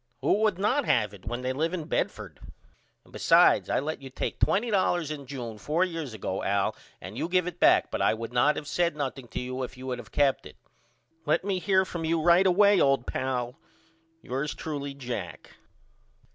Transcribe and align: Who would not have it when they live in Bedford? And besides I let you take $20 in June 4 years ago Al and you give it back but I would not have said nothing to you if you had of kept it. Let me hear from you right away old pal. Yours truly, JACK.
Who 0.21 0.39
would 0.39 0.57
not 0.57 0.85
have 0.85 1.13
it 1.13 1.27
when 1.27 1.43
they 1.43 1.53
live 1.53 1.75
in 1.75 1.83
Bedford? 1.83 2.39
And 3.03 3.13
besides 3.13 3.69
I 3.69 3.79
let 3.79 4.01
you 4.01 4.09
take 4.09 4.39
$20 4.39 5.11
in 5.11 5.27
June 5.27 5.59
4 5.59 5.85
years 5.85 6.15
ago 6.15 6.41
Al 6.41 6.75
and 6.99 7.19
you 7.19 7.29
give 7.29 7.45
it 7.45 7.59
back 7.59 7.91
but 7.91 8.01
I 8.01 8.15
would 8.15 8.33
not 8.33 8.55
have 8.55 8.65
said 8.67 8.95
nothing 8.95 9.27
to 9.27 9.39
you 9.39 9.61
if 9.61 9.77
you 9.77 9.87
had 9.91 9.99
of 9.99 10.11
kept 10.11 10.47
it. 10.47 10.57
Let 11.27 11.43
me 11.45 11.59
hear 11.59 11.85
from 11.85 12.03
you 12.03 12.19
right 12.19 12.47
away 12.47 12.81
old 12.81 13.05
pal. 13.05 13.59
Yours 14.23 14.55
truly, 14.55 14.95
JACK. 14.95 15.51